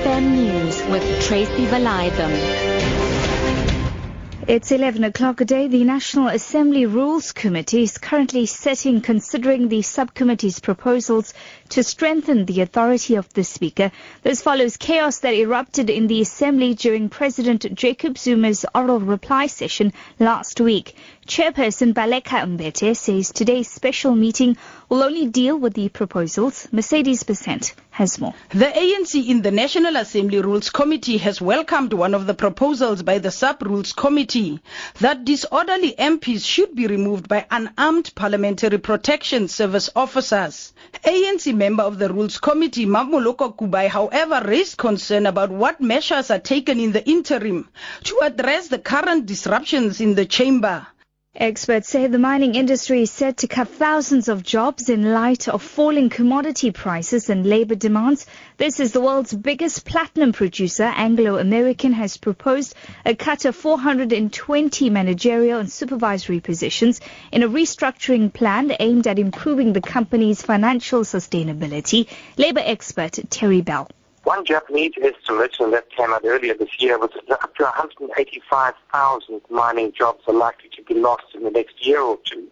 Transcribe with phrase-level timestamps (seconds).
[0.00, 2.30] FM News with Tracy Valaydham.
[4.48, 5.68] It's 11 o'clock a day.
[5.68, 11.34] The National Assembly Rules Committee is currently sitting considering the subcommittee's proposals
[11.70, 13.90] to strengthen the authority of the Speaker.
[14.22, 19.92] This follows chaos that erupted in the Assembly during President Jacob Zuma's oral reply session
[20.18, 20.94] last week.
[21.26, 24.56] Chairperson Baleka Mbete says today's special meeting
[24.88, 26.66] will only deal with the proposals.
[26.72, 28.34] Mercedes Besant has more.
[28.48, 33.18] The ANC in the National Assembly Rules Committee has welcomed one of the proposals by
[33.18, 34.60] the Sub Rules Committee
[34.98, 40.72] that disorderly MPs should be removed by unarmed Parliamentary Protection Service officers.
[41.04, 46.38] ANC member of the Rules Committee, Mamoloko Kubayi, however, raised concern about what measures are
[46.38, 47.68] taken in the interim
[48.04, 50.86] to address the current disruptions in the chamber.
[51.36, 55.62] Experts say the mining industry is set to cut thousands of jobs in light of
[55.62, 58.26] falling commodity prices and labor demands.
[58.56, 60.82] This is the world's biggest platinum producer.
[60.82, 62.74] Anglo American has proposed
[63.06, 69.72] a cut of 420 managerial and supervisory positions in a restructuring plan aimed at improving
[69.72, 72.08] the company's financial sustainability.
[72.38, 73.88] Labor expert Terry Bell.
[74.24, 79.92] One Japanese estimation that came out earlier this year was that up to 185,000 mining
[79.92, 82.48] jobs are likely to be lost in the next year or two.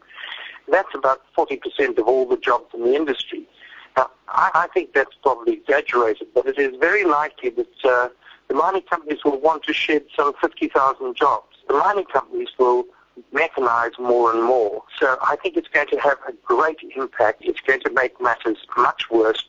[0.71, 3.47] That's about 40% of all the jobs in the industry.
[3.97, 8.09] Now, I, I think that's probably exaggerated, but it is very likely that uh,
[8.49, 11.57] the mining companies will want to shed some 50,000 jobs.
[11.69, 12.85] The mining companies will
[13.35, 14.83] mechanize more and more.
[14.99, 17.43] So I think it's going to have a great impact.
[17.43, 19.49] It's going to make matters much worse.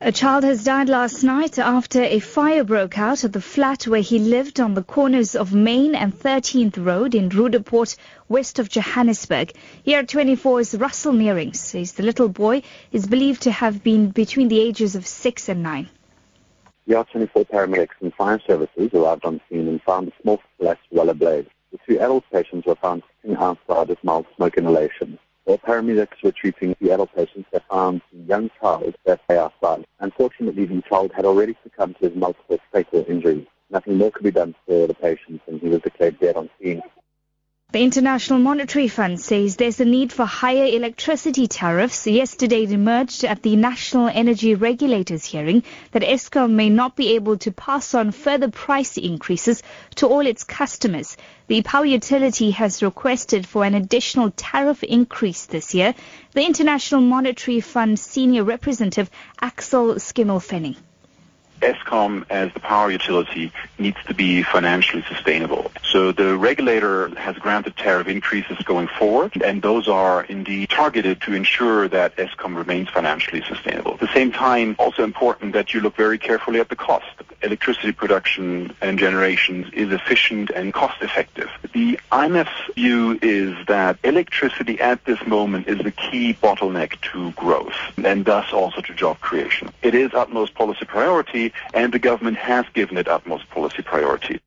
[0.00, 4.00] A child has died last night after a fire broke out at the flat where
[4.00, 7.96] he lived on the corners of Main and 13th Road in Roodepoort,
[8.28, 9.52] west of Johannesburg.
[9.82, 14.60] Here 24's Russel Meiring says the little boy is believed to have been between the
[14.60, 15.88] ages of 6 and 9.
[16.86, 21.08] The ER24 paramedics and fire services arrived on scene and found a small flat well
[21.08, 21.46] ablaze.
[21.72, 25.18] The two adult patients were found sitting outside with mild smoke inhalation.
[25.48, 29.86] While paramedics were treating the adult patients, they found the young child that lay outside.
[30.08, 33.46] Unfortunately, the child had already succumbed to his multiple fatal injuries.
[33.68, 36.47] Nothing more could be done for the patient, and he was declared dead on.
[37.70, 42.06] The International Monetary Fund says there's a need for higher electricity tariffs.
[42.06, 45.62] Yesterday it emerged at the National Energy Regulators hearing
[45.92, 49.62] that Eskom may not be able to pass on further price increases
[49.96, 51.18] to all its customers.
[51.48, 55.94] The power utility has requested for an additional tariff increase this year.
[56.32, 59.10] The International Monetary Fund senior representative
[59.42, 60.78] Axel Schimmelpfennig.
[61.60, 65.70] Eskom, as the power utility, needs to be financially sustainable.
[65.82, 71.34] So the regulator has granted tariff increases going forward, and those are indeed targeted to
[71.34, 73.94] ensure that Eskom remains financially sustainable.
[73.94, 77.06] At the same time, also important that you look very carefully at the cost.
[77.42, 81.48] Electricity production and generation is efficient and cost effective.
[81.72, 87.76] The IMF's view is that electricity at this moment is the key bottleneck to growth
[88.04, 89.70] and thus also to job creation.
[89.82, 94.40] It is utmost policy priority and the government has given it utmost policy priority.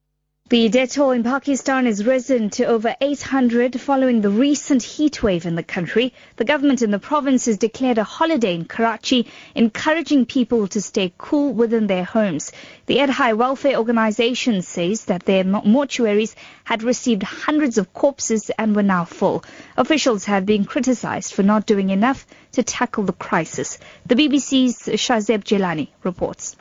[0.51, 5.45] The death toll in Pakistan has risen to over 800 following the recent heat wave
[5.45, 6.11] in the country.
[6.35, 11.13] The government in the province has declared a holiday in Karachi, encouraging people to stay
[11.17, 12.51] cool within their homes.
[12.87, 16.35] The Edhi Welfare Organization says that their mortuaries
[16.65, 19.45] had received hundreds of corpses and were now full.
[19.77, 23.77] Officials have been criticized for not doing enough to tackle the crisis.
[24.05, 26.57] The BBC's Shahzeb Jillani reports.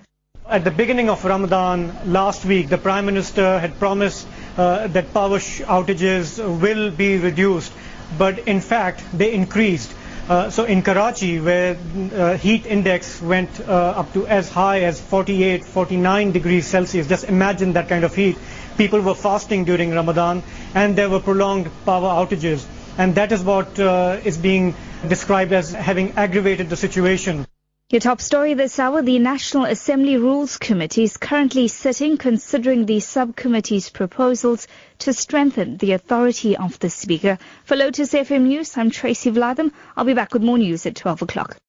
[0.51, 4.27] At the beginning of Ramadan last week, the Prime Minister had promised
[4.59, 7.73] uh, that power outages will be reduced,
[8.19, 9.95] but in fact they increased.
[10.29, 11.77] Uh, so in Karachi, where
[12.13, 17.23] uh, heat index went uh, up to as high as 48, 49 degrees Celsius, just
[17.27, 18.37] imagine that kind of heat.
[18.77, 20.43] People were fasting during Ramadan,
[20.75, 22.67] and there were prolonged power outages,
[22.99, 24.75] and that is what uh, is being
[25.07, 27.47] described as having aggravated the situation.
[27.91, 33.01] Your top story this hour, the National Assembly Rules Committee is currently sitting considering the
[33.01, 34.69] subcommittee's proposals
[35.01, 37.37] to strengthen the authority of the Speaker.
[37.65, 39.73] For Lotus FM News, I'm Tracy Valaydham.
[39.97, 41.59] I'll be back with more news at 12 o'clock.